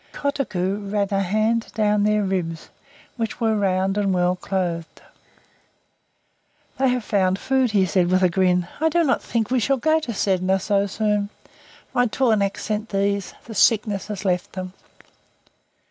[0.13, 2.69] Kotuko ran a hand down their ribs,
[3.17, 4.99] which were round and well clothed.
[6.79, 8.67] "They have found food," he said, with a grin.
[8.79, 11.29] "I do not think we shall go to Sedna so soon.
[11.93, 13.35] My tornaq sent these.
[13.45, 14.73] The sickness has left them."